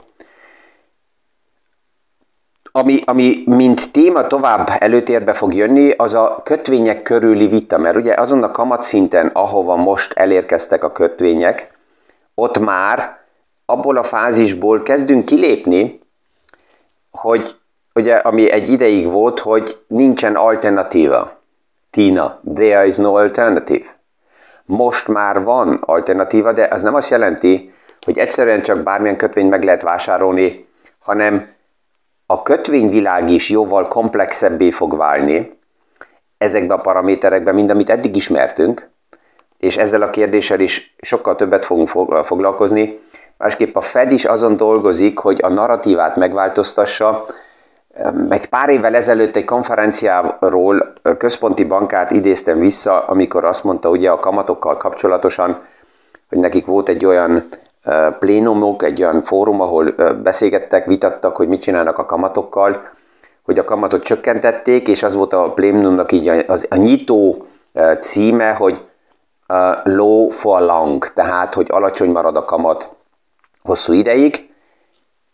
Ami, 2.78 3.00
ami 3.06 3.44
mint 3.46 3.92
téma 3.92 4.28
tovább 4.28 4.70
előtérbe 4.80 5.34
fog 5.34 5.54
jönni, 5.54 5.92
az 5.92 6.14
a 6.14 6.42
kötvények 6.44 7.02
körüli 7.02 7.48
vita, 7.48 7.78
mert 7.78 7.96
ugye 7.96 8.14
azon 8.14 8.44
a 8.44 8.52
kamatszinten, 8.52 9.28
ahova 9.28 9.76
most 9.76 10.14
elérkeztek 10.14 10.84
a 10.84 10.92
kötvények, 10.92 11.78
ott 12.34 12.60
már 12.60 13.18
abból 13.66 13.98
a 13.98 14.04
fázisból 14.04 14.82
kezdünk 14.82 15.26
kilépni, 15.26 16.00
hogy 17.12 17.56
ugye, 17.94 18.16
ami 18.16 18.52
egy 18.52 18.70
ideig 18.70 19.12
volt, 19.12 19.40
hogy 19.40 19.78
nincsen 19.88 20.36
alternatíva. 20.36 21.42
Tina, 21.92 22.42
there 22.56 22.86
is 22.86 22.96
no 22.96 23.18
alternative. 23.18 23.86
Most 24.66 25.08
már 25.08 25.44
van 25.44 25.80
alternatíva, 25.86 26.54
de 26.54 26.68
az 26.72 26.82
nem 26.82 26.96
azt 26.96 27.10
jelenti, 27.10 27.74
hogy 28.02 28.18
egyszerűen 28.18 28.62
csak 28.62 28.84
bármilyen 28.84 29.18
kötvényt 29.18 29.50
meg 29.50 29.64
lehet 29.64 29.82
vásárolni, 29.82 30.68
hanem 31.00 31.54
a 32.26 32.42
kötvényvilág 32.42 33.30
is 33.30 33.50
jóval 33.50 33.88
komplexebbé 33.88 34.72
fog 34.72 34.98
válni 34.98 35.60
ezekben 36.38 36.78
a 36.78 36.82
paraméterekben, 36.82 37.56
mint 37.56 37.72
amit 37.72 37.90
eddig 37.90 38.16
ismertünk, 38.16 38.90
és 39.58 39.78
ezzel 39.78 40.02
a 40.02 40.10
kérdéssel 40.10 40.60
is 40.60 40.96
sokkal 41.02 41.36
többet 41.36 41.66
fogunk 41.66 41.90
foglalkozni. 42.24 43.00
Másképp 43.38 43.76
a 43.76 43.82
Fed 43.82 44.12
is 44.12 44.26
azon 44.26 44.58
dolgozik, 44.58 45.18
hogy 45.18 45.40
a 45.44 45.50
narratívát 45.50 46.16
megváltoztassa, 46.16 47.26
egy 48.30 48.50
pár 48.50 48.70
évvel 48.70 48.96
ezelőtt 48.96 49.36
egy 49.36 49.46
konferenciáról 49.46 50.94
központi 51.18 51.64
bankát 51.64 52.12
idéztem 52.12 52.60
vissza, 52.60 53.00
amikor 53.00 53.46
azt 53.46 53.64
mondta 53.64 53.90
ugye 53.90 54.10
a 54.10 54.20
kamatokkal 54.20 54.78
kapcsolatosan, 54.78 55.62
hogy 56.30 56.38
nekik 56.38 56.66
volt 56.66 56.90
egy 56.90 57.06
olyan 57.06 57.48
plénumok, 58.20 58.84
egy 58.84 59.02
olyan 59.04 59.22
fórum, 59.22 59.62
ahol 59.62 59.96
beszélgettek, 60.24 60.86
vitattak, 60.86 61.36
hogy 61.36 61.48
mit 61.48 61.62
csinálnak 61.62 61.98
a 61.98 62.06
kamatokkal, 62.06 62.90
hogy 63.44 63.60
a 63.60 63.64
kamatot 63.64 64.04
csökkentették, 64.04 64.88
és 64.88 65.04
az 65.04 65.16
volt 65.16 65.34
a 65.34 65.54
plénumnak 65.54 66.12
így 66.12 66.28
a, 66.28 66.34
a, 66.48 66.58
a 66.70 66.76
nyitó 66.76 67.46
címe, 68.00 68.54
hogy 68.54 68.86
low 69.84 70.30
for 70.30 70.62
long, 70.62 71.14
tehát 71.14 71.54
hogy 71.54 71.68
alacsony 71.70 72.10
marad 72.10 72.36
a 72.36 72.46
kamat 72.46 72.92
hosszú 73.64 73.94
ideig, 73.94 74.54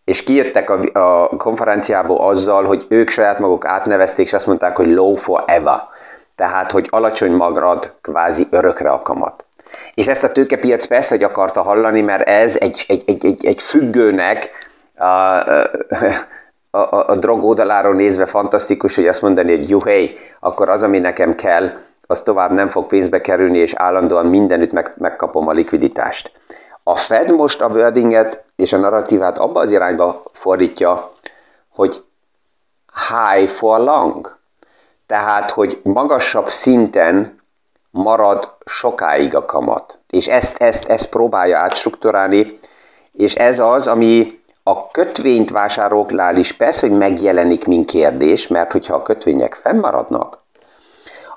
és 0.03 0.23
kijöttek 0.23 0.69
a, 0.69 0.79
a 0.99 1.37
konferenciából 1.37 2.17
azzal, 2.17 2.63
hogy 2.63 2.85
ők 2.89 3.09
saját 3.09 3.39
maguk 3.39 3.65
átnevezték, 3.65 4.25
és 4.25 4.33
azt 4.33 4.47
mondták, 4.47 4.75
hogy 4.75 4.87
low 4.87 5.15
forever. 5.15 5.81
Tehát, 6.35 6.71
hogy 6.71 6.87
alacsony 6.89 7.31
magrad 7.31 7.95
kvázi 8.01 8.47
örökre 8.49 8.89
a 8.89 9.01
kamat. 9.01 9.45
És 9.93 10.07
ezt 10.07 10.23
a 10.23 10.31
tőkepiac 10.31 10.85
persze, 10.85 11.15
hogy 11.15 11.23
akarta 11.23 11.61
hallani, 11.61 12.01
mert 12.01 12.27
ez 12.27 12.57
egy, 12.59 12.85
egy, 12.87 13.03
egy, 13.05 13.25
egy, 13.25 13.45
egy 13.45 13.61
függőnek 13.61 14.49
a, 14.95 15.05
a, 16.71 16.87
a, 16.89 17.09
a 17.09 17.15
drog 17.15 17.43
oldaláról 17.43 17.93
nézve 17.93 18.25
fantasztikus, 18.25 18.95
hogy 18.95 19.07
azt 19.07 19.21
mondani, 19.21 19.57
hogy 19.57 19.69
juhely, 19.69 20.17
akkor 20.39 20.69
az, 20.69 20.83
ami 20.83 20.99
nekem 20.99 21.35
kell, 21.35 21.71
az 22.07 22.21
tovább 22.21 22.51
nem 22.51 22.69
fog 22.69 22.87
pénzbe 22.87 23.21
kerülni, 23.21 23.57
és 23.57 23.73
állandóan 23.73 24.25
mindenütt 24.25 24.71
meg, 24.71 24.93
megkapom 24.97 25.47
a 25.47 25.51
likviditást. 25.51 26.31
A 26.83 26.95
Fed 26.95 27.31
most 27.31 27.61
a 27.61 27.67
wordinget 27.67 28.43
és 28.55 28.73
a 28.73 28.77
narratívát 28.77 29.37
abba 29.37 29.59
az 29.59 29.71
irányba 29.71 30.23
fordítja, 30.31 31.11
hogy 31.73 32.03
high 33.09 33.49
for 33.49 33.79
long. 33.79 34.37
Tehát, 35.05 35.51
hogy 35.51 35.79
magasabb 35.83 36.49
szinten 36.49 37.40
marad 37.91 38.49
sokáig 38.65 39.35
a 39.35 39.45
kamat. 39.45 39.99
És 40.09 40.27
ezt, 40.27 40.61
ezt, 40.61 40.89
ezt 40.89 41.09
próbálja 41.09 41.57
átstruktúrálni, 41.57 42.59
és 43.13 43.33
ez 43.33 43.59
az, 43.59 43.87
ami 43.87 44.39
a 44.63 44.87
kötvényt 44.87 45.49
vásárolóknál 45.49 46.37
is 46.37 46.51
persze, 46.51 46.87
hogy 46.87 46.97
megjelenik, 46.97 47.65
mint 47.65 47.89
kérdés, 47.89 48.47
mert 48.47 48.71
hogyha 48.71 48.95
a 48.95 49.01
kötvények 49.01 49.53
fennmaradnak, 49.53 50.39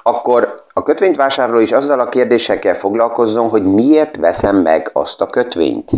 akkor 0.03 0.55
a 0.73 0.83
kötvényt 0.83 1.17
vásároló 1.17 1.59
is 1.59 1.73
azzal 1.73 2.01
a 2.01 2.09
kérdéssel 2.09 2.59
kell 2.59 2.75
foglalkozzon, 2.75 3.49
hogy 3.49 3.63
miért 3.63 4.17
veszem 4.17 4.57
meg 4.57 4.91
azt 4.93 5.21
a 5.21 5.27
kötvényt. 5.27 5.91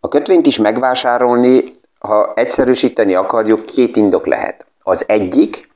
A 0.00 0.08
kötvényt 0.08 0.46
is 0.46 0.58
megvásárolni, 0.58 1.70
ha 1.98 2.32
egyszerűsíteni 2.34 3.14
akarjuk, 3.14 3.64
két 3.64 3.96
indok 3.96 4.26
lehet. 4.26 4.66
Az 4.82 5.04
egyik, 5.08 5.72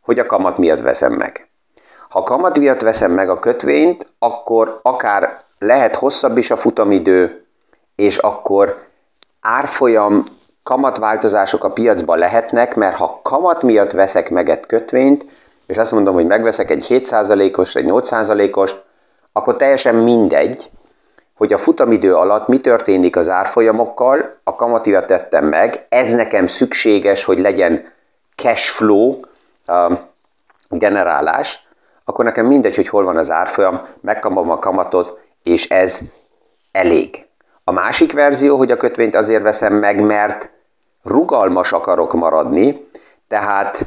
hogy 0.00 0.18
a 0.18 0.26
kamat 0.26 0.58
miatt 0.58 0.80
veszem 0.80 1.12
meg. 1.12 1.49
Ha 2.10 2.22
kamat 2.22 2.58
miatt 2.58 2.80
veszem 2.80 3.12
meg 3.12 3.30
a 3.30 3.38
kötvényt, 3.38 4.06
akkor 4.18 4.80
akár 4.82 5.40
lehet 5.58 5.96
hosszabb 5.96 6.36
is 6.36 6.50
a 6.50 6.56
futamidő, 6.56 7.44
és 7.96 8.18
akkor 8.18 8.86
árfolyam 9.40 10.24
kamatváltozások 10.62 11.64
a 11.64 11.72
piacban 11.72 12.18
lehetnek, 12.18 12.74
mert 12.74 12.96
ha 12.96 13.20
kamat 13.22 13.62
miatt 13.62 13.90
veszek 13.90 14.30
meg 14.30 14.48
egy 14.48 14.66
kötvényt, 14.66 15.26
és 15.66 15.76
azt 15.76 15.92
mondom, 15.92 16.14
hogy 16.14 16.26
megveszek 16.26 16.70
egy 16.70 16.86
7%-os, 16.88 17.74
egy 17.74 17.86
8%-os, 17.88 18.74
akkor 19.32 19.56
teljesen 19.56 19.94
mindegy, 19.94 20.70
hogy 21.36 21.52
a 21.52 21.58
futamidő 21.58 22.14
alatt 22.14 22.48
mi 22.48 22.58
történik 22.58 23.16
az 23.16 23.28
árfolyamokkal, 23.28 24.38
a 24.44 24.56
kamativat 24.56 25.06
tettem 25.06 25.44
meg, 25.44 25.86
ez 25.88 26.08
nekem 26.08 26.46
szükséges, 26.46 27.24
hogy 27.24 27.38
legyen 27.38 27.92
cash 28.34 28.72
flow 28.72 29.20
uh, 29.66 29.98
generálás, 30.68 31.68
akkor 32.10 32.24
nekem 32.24 32.46
mindegy, 32.46 32.76
hogy 32.76 32.88
hol 32.88 33.04
van 33.04 33.16
az 33.16 33.30
árfolyam, 33.30 33.80
megkapom 34.00 34.50
a 34.50 34.58
kamatot, 34.58 35.18
és 35.42 35.68
ez 35.68 36.00
elég. 36.72 37.26
A 37.64 37.72
másik 37.72 38.12
verzió, 38.12 38.56
hogy 38.56 38.70
a 38.70 38.76
kötvényt 38.76 39.14
azért 39.14 39.42
veszem 39.42 39.74
meg, 39.74 40.00
mert 40.04 40.50
rugalmas 41.02 41.72
akarok 41.72 42.12
maradni, 42.12 42.88
tehát 43.28 43.86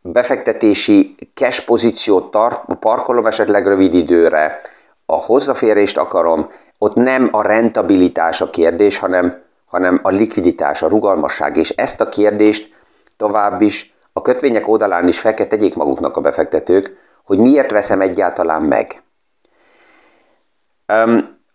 befektetési 0.00 1.14
cash 1.34 1.64
pozíciót 1.64 2.30
tart, 2.30 2.74
parkolom 2.78 3.26
esetleg 3.26 3.66
rövid 3.66 3.94
időre, 3.94 4.60
a 5.06 5.22
hozzáférést 5.22 5.98
akarom, 5.98 6.50
ott 6.78 6.94
nem 6.94 7.28
a 7.32 7.42
rentabilitás 7.42 8.40
a 8.40 8.50
kérdés, 8.50 8.98
hanem, 8.98 9.42
hanem 9.66 10.00
a 10.02 10.08
likviditás, 10.08 10.82
a 10.82 10.88
rugalmasság, 10.88 11.56
és 11.56 11.70
ezt 11.70 12.00
a 12.00 12.08
kérdést 12.08 12.74
tovább 13.16 13.60
is 13.60 13.94
a 14.12 14.22
kötvények 14.22 14.68
oldalán 14.68 15.08
is 15.08 15.20
fel 15.20 15.34
kell 15.34 15.46
tegyék 15.46 15.74
maguknak 15.74 16.16
a 16.16 16.20
befektetők, 16.20 16.99
hogy 17.30 17.38
miért 17.38 17.70
veszem 17.70 18.00
egyáltalán 18.00 18.62
meg. 18.62 19.02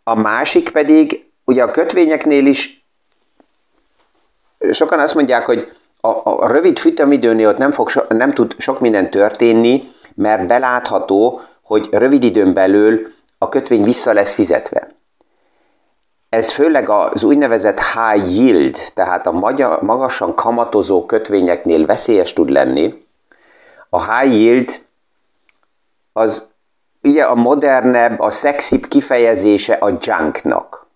A 0.03 0.15
másik 0.15 0.69
pedig, 0.69 1.31
ugye 1.45 1.63
a 1.63 1.71
kötvényeknél 1.71 2.45
is 2.45 2.85
sokan 4.71 4.99
azt 4.99 5.13
mondják, 5.13 5.45
hogy 5.45 5.71
a, 6.01 6.07
a 6.23 6.47
rövid 6.47 6.79
futamidőnél 6.79 7.47
ott 7.47 7.57
nem, 7.57 7.71
fog 7.71 7.89
so, 7.89 8.01
nem 8.09 8.31
tud 8.31 8.55
sok 8.57 8.79
minden 8.79 9.09
történni, 9.09 9.91
mert 10.13 10.47
belátható, 10.47 11.41
hogy 11.63 11.87
rövid 11.91 12.23
időn 12.23 12.53
belül 12.53 13.13
a 13.37 13.49
kötvény 13.49 13.83
vissza 13.83 14.13
lesz 14.13 14.33
fizetve. 14.33 14.95
Ez 16.29 16.51
főleg 16.51 16.89
az 16.89 17.23
úgynevezett 17.23 17.79
high 17.79 18.31
yield, 18.31 18.77
tehát 18.93 19.27
a 19.27 19.31
magasan 19.81 20.35
kamatozó 20.35 21.05
kötvényeknél 21.05 21.85
veszélyes 21.85 22.33
tud 22.33 22.49
lenni. 22.49 23.05
A 23.89 24.13
high 24.13 24.33
yield 24.33 24.84
az 26.17 26.53
ugye 27.03 27.23
a 27.23 27.35
modernebb, 27.35 28.19
a 28.19 28.29
szexibb 28.29 28.85
kifejezése 28.85 29.73
a 29.73 29.89
junknak. 29.99 30.87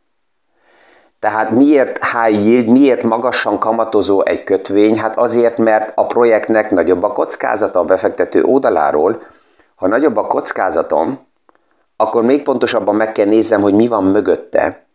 Tehát 1.19 1.49
miért 1.49 1.99
high 2.11 2.45
yield, 2.45 2.67
miért 2.67 3.03
magasan 3.03 3.59
kamatozó 3.59 4.25
egy 4.25 4.43
kötvény? 4.43 4.99
Hát 4.99 5.17
azért, 5.17 5.57
mert 5.57 5.91
a 5.95 6.05
projektnek 6.05 6.71
nagyobb 6.71 7.03
a 7.03 7.11
kockázata 7.11 7.79
a 7.79 7.83
befektető 7.83 8.43
oldaláról. 8.43 9.21
Ha 9.75 9.87
nagyobb 9.87 10.17
a 10.17 10.27
kockázatom, 10.27 11.27
akkor 11.95 12.23
még 12.23 12.43
pontosabban 12.43 12.95
meg 12.95 13.11
kell 13.11 13.25
nézem, 13.25 13.61
hogy 13.61 13.73
mi 13.73 13.87
van 13.87 14.03
mögötte. 14.03 14.85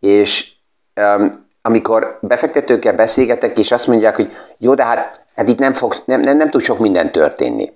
És 0.00 0.52
um, 1.00 1.30
amikor 1.62 2.18
befektetőkkel 2.20 2.94
beszélgetek, 2.94 3.58
és 3.58 3.72
azt 3.72 3.86
mondják, 3.86 4.16
hogy 4.16 4.32
jó, 4.58 4.74
de 4.74 4.84
hát, 4.84 5.24
hát 5.36 5.48
itt 5.48 5.58
nem, 5.58 5.72
fog, 5.72 5.94
nem, 6.04 6.20
nem, 6.20 6.36
nem 6.36 6.50
tud 6.50 6.60
sok 6.60 6.78
minden 6.78 7.12
történni. 7.12 7.72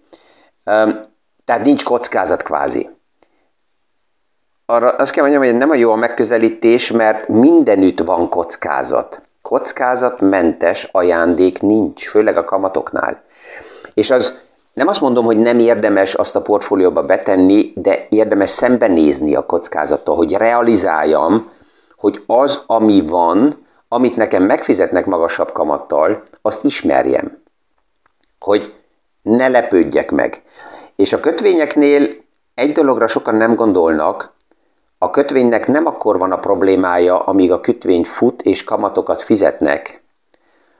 Um, 0.64 1.00
tehát 1.50 1.64
nincs 1.64 1.84
kockázat 1.84 2.42
kvázi. 2.42 2.90
Arra 4.66 4.88
azt 4.88 5.12
kell 5.12 5.22
mondjam, 5.22 5.44
hogy 5.44 5.56
nem 5.56 5.70
a 5.70 5.74
jó 5.74 5.92
a 5.92 5.96
megközelítés, 5.96 6.90
mert 6.90 7.28
mindenütt 7.28 8.00
van 8.00 8.28
kockázat. 8.28 9.22
Kockázatmentes 9.42 10.88
ajándék 10.92 11.60
nincs, 11.60 12.08
főleg 12.08 12.36
a 12.36 12.44
kamatoknál. 12.44 13.22
És 13.94 14.10
az 14.10 14.38
nem 14.72 14.88
azt 14.88 15.00
mondom, 15.00 15.24
hogy 15.24 15.38
nem 15.38 15.58
érdemes 15.58 16.14
azt 16.14 16.36
a 16.36 16.42
portfólióba 16.42 17.02
betenni, 17.02 17.72
de 17.76 18.06
érdemes 18.08 18.50
szembenézni 18.50 19.34
a 19.34 19.46
kockázattal, 19.46 20.16
hogy 20.16 20.32
realizáljam, 20.32 21.50
hogy 21.96 22.22
az, 22.26 22.62
ami 22.66 23.00
van, 23.06 23.66
amit 23.88 24.16
nekem 24.16 24.42
megfizetnek 24.42 25.06
magasabb 25.06 25.52
kamattal, 25.52 26.22
azt 26.42 26.64
ismerjem. 26.64 27.42
Hogy 28.38 28.74
ne 29.22 29.48
lepődjek 29.48 30.10
meg. 30.10 30.42
És 31.00 31.12
a 31.12 31.20
kötvényeknél 31.20 32.08
egy 32.54 32.72
dologra 32.72 33.06
sokan 33.06 33.34
nem 33.34 33.54
gondolnak, 33.54 34.32
a 34.98 35.10
kötvénynek 35.10 35.66
nem 35.66 35.86
akkor 35.86 36.18
van 36.18 36.32
a 36.32 36.38
problémája, 36.38 37.24
amíg 37.24 37.52
a 37.52 37.60
kötvény 37.60 38.04
fut 38.04 38.42
és 38.42 38.64
kamatokat 38.64 39.22
fizetnek, 39.22 40.02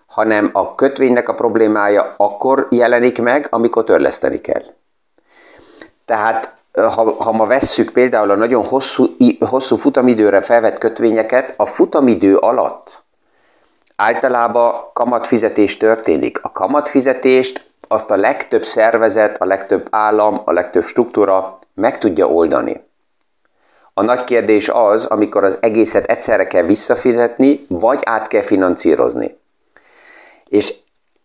hanem 0.07 0.51
a 0.53 0.75
kötvénynek 0.75 1.29
a 1.29 1.35
problémája 1.35 2.15
akkor 2.17 2.67
jelenik 2.71 3.23
meg, 3.23 3.47
amikor 3.51 3.85
törleszteni 3.85 4.41
kell. 4.41 4.63
Tehát 6.05 6.55
ha, 6.73 7.15
ha 7.19 7.33
ma 7.33 7.47
vesszük 7.47 7.93
például 7.93 8.31
a 8.31 8.35
nagyon 8.35 8.65
hosszú, 8.65 9.05
hosszú 9.39 9.77
futamidőre 9.77 10.43
felvett 10.43 10.79
kötvényeket, 10.79 11.55
a 11.57 11.67
futamidő 11.67 12.37
alatt 12.37 13.03
általában 13.97 14.75
kamatfizetés 14.93 15.77
történik. 15.77 16.39
A 16.43 16.53
kamatfizetést 16.53 17.70
azt 17.93 18.11
a 18.11 18.17
legtöbb 18.17 18.65
szervezet, 18.65 19.41
a 19.41 19.45
legtöbb 19.45 19.87
állam, 19.91 20.43
a 20.45 20.53
legtöbb 20.53 20.85
struktúra 20.85 21.59
meg 21.75 21.99
tudja 21.99 22.27
oldani. 22.27 22.89
A 23.95 24.03
nagy 24.03 24.25
kérdés 24.25 24.69
az, 24.69 25.05
amikor 25.05 25.45
az 25.45 25.59
egészet 25.61 26.07
egyszerre 26.07 26.47
kell 26.47 26.63
visszafizetni, 26.63 27.67
vagy 27.69 28.01
át 28.05 28.29
kell 28.29 28.43
financírozni. 28.43 29.39
És 30.49 30.75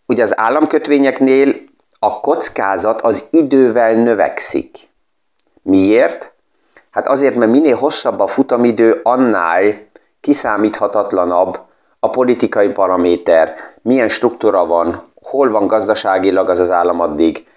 ugye 0.06 0.23
az 0.23 0.39
államkötvényeknél 0.39 1.56
a 1.99 2.19
kockázat 2.19 3.01
az 3.01 3.25
idővel 3.32 3.93
növekszik. 3.93 4.78
Miért? 5.62 6.34
Hát 6.91 7.08
azért, 7.08 7.36
mert 7.36 7.51
minél 7.51 7.75
hosszabb 7.75 8.19
a 8.19 8.28
futamidő, 8.28 8.99
annál 9.04 9.88
kiszámíthatatlanabb 10.21 11.60
a 11.99 12.10
politikai 12.10 12.69
paraméter, 12.69 13.56
milyen 13.82 14.10
struktúra 14.10 14.65
van, 14.65 15.13
hol 15.30 15.50
van 15.50 15.68
gazdaságilag 15.68 16.50
az 16.50 16.60
az 16.60 16.72
állam 16.72 17.00
addig. 17.00 17.48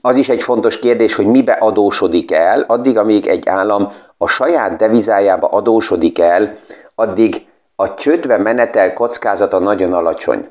Az 0.00 0.16
is 0.16 0.28
egy 0.28 0.42
fontos 0.42 0.78
kérdés, 0.78 1.14
hogy 1.14 1.26
mibe 1.26 1.52
adósodik 1.52 2.32
el, 2.32 2.64
addig, 2.66 2.98
amíg 2.98 3.26
egy 3.26 3.48
állam 3.48 3.92
a 4.16 4.26
saját 4.26 4.76
devizájába 4.76 5.46
adósodik 5.46 6.18
el, 6.18 6.54
addig 6.94 7.46
a 7.76 7.94
csődbe 7.94 8.36
menetel 8.38 8.92
kockázata 8.92 9.58
nagyon 9.58 9.92
alacsony. 9.92 10.48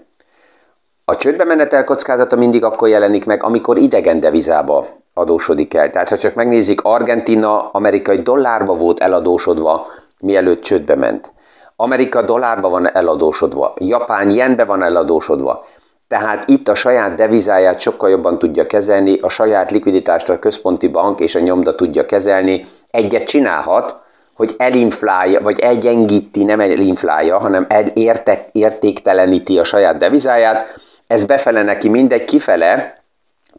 A 1.06 1.16
csődbe 1.16 1.44
menetel 1.44 1.84
kockázata 1.84 2.36
mindig 2.36 2.64
akkor 2.64 2.88
jelenik 2.88 3.26
meg, 3.26 3.44
amikor 3.44 3.78
idegen 3.78 4.20
devizába 4.20 4.88
adósodik 5.14 5.74
el. 5.74 5.90
Tehát, 5.90 6.10
ha 6.10 6.18
csak 6.18 6.34
megnézik, 6.34 6.82
Argentina 6.82 7.70
amerikai 7.70 8.18
dollárba 8.18 8.76
volt 8.76 9.00
eladósodva, 9.00 9.88
mielőtt 10.20 10.62
csődbe 10.62 10.96
ment. 10.96 11.32
Amerika 11.76 12.22
dollárba 12.22 12.70
van 12.70 12.96
eladósodva, 12.96 13.74
Japán 13.78 14.30
jenbe 14.30 14.66
van 14.66 14.84
eladósodva. 14.84 15.66
Tehát 16.08 16.50
itt 16.50 16.68
a 16.68 16.76
saját 16.76 17.14
devizáját 17.14 17.80
sokkal 17.80 18.10
jobban 18.10 18.40
tudja 18.40 18.66
kezelni, 18.66 19.18
a 19.20 19.30
saját 19.30 19.72
likviditást 19.72 20.30
a 20.30 20.40
központi 20.40 20.88
bank 20.88 21.20
és 21.20 21.36
a 21.36 21.40
nyomda 21.40 21.76
tudja 21.76 22.06
kezelni. 22.06 22.66
Egyet 22.92 23.28
csinálhat, 23.28 24.00
hogy 24.34 24.56
elinflálja, 24.58 25.42
vagy 25.42 25.60
elgyengíti, 25.60 26.44
nem 26.44 26.60
elinflálja, 26.60 27.38
hanem 27.38 27.66
elértek, 27.70 28.50
értékteleníti 28.52 29.60
a 29.60 29.64
saját 29.64 29.98
devizáját, 29.98 30.80
ez 31.08 31.26
befele 31.26 31.64
neki 31.64 31.90
mindegy, 31.90 32.24
kifele 32.24 33.02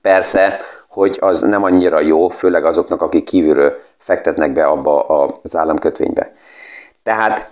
persze, 0.02 0.56
hogy 0.88 1.16
az 1.20 1.40
nem 1.40 1.62
annyira 1.62 2.00
jó, 2.00 2.28
főleg 2.28 2.64
azoknak, 2.64 3.02
akik 3.02 3.24
kívülről 3.24 3.80
fektetnek 3.98 4.52
be 4.52 4.64
abba 4.64 5.02
az 5.42 5.56
államkötvénybe. 5.56 6.32
Tehát 7.02 7.48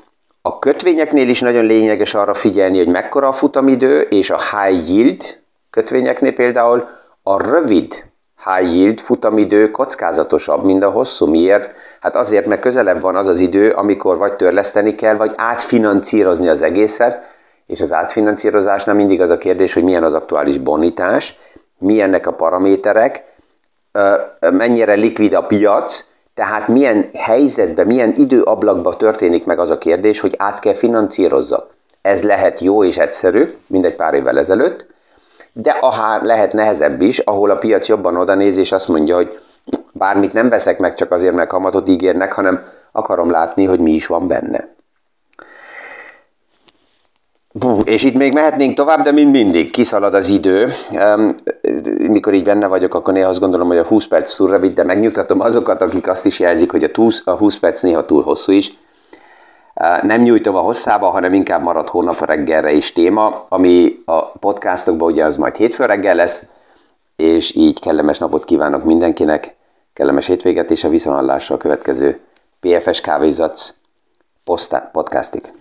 a 0.47 0.59
kötvényeknél 0.59 1.29
is 1.29 1.41
nagyon 1.41 1.65
lényeges 1.65 2.15
arra 2.15 2.35
figyelni, 2.35 2.79
hogy 2.79 2.89
mekkora 2.89 3.29
a 3.29 3.33
futamidő, 3.33 4.01
és 4.01 4.31
a 4.31 4.39
high 4.39 4.91
yield 4.91 5.23
kötvényeknél 5.71 6.33
például 6.33 6.89
a 7.23 7.43
rövid 7.43 8.05
high 8.45 8.75
yield 8.75 9.01
futamidő 9.01 9.71
kockázatosabb, 9.71 10.65
mint 10.65 10.83
a 10.83 10.91
hosszú. 10.91 11.27
Miért? 11.27 11.71
Hát 12.01 12.17
azért, 12.17 12.47
mert 12.47 12.61
közelebb 12.61 13.01
van 13.01 13.17
az 13.17 13.27
az 13.27 13.39
idő, 13.39 13.71
amikor 13.71 14.17
vagy 14.17 14.37
törleszteni 14.37 14.95
kell, 14.95 15.17
vagy 15.17 15.33
átfinancírozni 15.37 16.49
az 16.49 16.63
egészet, 16.63 17.23
és 17.67 17.81
az 17.81 17.93
átfinancírozásnál 17.93 18.95
mindig 18.95 19.21
az 19.21 19.31
a 19.31 19.37
kérdés, 19.37 19.75
hogy 19.75 19.85
milyen 19.85 20.05
az 20.05 20.15
aktuális 20.15 20.59
bonitás, 20.59 21.39
milyennek 21.79 22.27
a 22.27 22.33
paraméterek, 22.33 23.25
mennyire 24.41 24.95
likvid 24.95 25.35
a 25.35 25.47
piac, 25.47 26.05
tehát 26.37 26.69
milyen 26.69 27.05
helyzetben, 27.15 27.87
milyen 27.87 28.13
időablakban 28.17 28.99
történik 28.99 29.45
meg 29.45 29.59
az 29.59 29.71
a 29.71 29.79
kérdés, 29.79 30.21
hogy 30.21 30.35
át 30.39 30.59
kell 30.59 30.75
finanszírozzak. 30.75 31.75
Ez 32.03 32.23
lehet 32.23 32.61
jó 32.61 32.85
és 32.85 32.99
egyszerű, 32.99 33.57
mint 33.67 33.85
egy 33.85 33.97
pár 33.97 34.15
évvel 34.15 34.39
ezelőtt, 34.39 34.87
de 35.53 35.71
ahár 35.71 36.23
lehet 36.23 36.53
nehezebb 36.53 37.03
is, 37.03 37.19
ahol 37.19 37.51
a 37.51 37.55
piac 37.55 37.89
jobban 37.89 38.17
oda 38.17 38.35
néz, 38.35 38.57
és 38.57 38.73
azt 38.73 38.89
mondja, 38.89 39.15
hogy 39.15 39.39
bármit 39.93 40.33
nem 40.33 40.49
veszek 40.49 40.79
meg 40.79 40.95
csak 40.95 41.11
azért, 41.11 41.35
mert 41.35 41.49
kamatot 41.49 41.89
ígérnek, 41.89 42.33
hanem 42.33 42.65
akarom 42.93 43.31
látni, 43.31 43.65
hogy 43.65 43.81
mi 43.81 43.91
is 43.91 44.07
van 44.07 44.27
benne. 44.27 44.76
És 47.85 48.05
itt 48.05 48.15
még 48.15 48.33
mehetnénk 48.33 48.75
tovább, 48.75 49.01
de 49.01 49.13
mind 49.13 49.31
mindig 49.31 49.71
kiszalad 49.71 50.15
az 50.15 50.29
idő. 50.29 50.73
Mikor 51.99 52.35
így 52.35 52.45
benne 52.45 52.67
vagyok, 52.67 52.95
akkor 52.95 53.13
néha 53.13 53.29
azt 53.29 53.41
gondolom, 53.41 53.69
hogy 53.69 53.79
a 53.79 53.85
20 53.85 54.07
perc 54.07 54.37
túl 54.37 54.49
rövid, 54.49 54.75
de 54.75 54.85
megnyugtatom 54.85 55.41
azokat, 55.41 55.81
akik 55.81 56.09
azt 56.09 56.27
is 56.27 56.41
jelzik, 56.41 56.71
hogy 56.71 56.93
a 57.25 57.37
20 57.37 57.59
perc 57.59 57.83
néha 57.83 58.05
túl 58.05 58.23
hosszú 58.23 58.53
is. 58.53 58.79
Nem 60.03 60.23
nyújtom 60.23 60.55
a 60.55 60.61
hosszába, 60.61 61.09
hanem 61.09 61.35
inkább 61.35 61.63
marad 61.63 61.89
hónap 61.89 62.27
reggelre 62.27 62.73
is 62.73 62.93
téma, 62.93 63.47
ami 63.49 64.03
a 64.05 64.23
podcastokban 64.23 65.11
ugye 65.11 65.25
az 65.25 65.37
majd 65.37 65.57
hétfő 65.57 65.85
reggel 65.85 66.15
lesz, 66.15 66.45
és 67.17 67.55
így 67.55 67.81
kellemes 67.81 68.19
napot 68.19 68.45
kívánok 68.45 68.85
mindenkinek, 68.85 69.57
kellemes 69.93 70.27
hétvéget 70.27 70.71
és 70.71 70.85
a 70.85 70.89
viszonhallásra 70.89 71.55
a 71.55 71.59
következő 71.59 72.21
PFS 72.61 73.01
Kávézatsz 73.01 73.75
podcastig. 74.93 75.53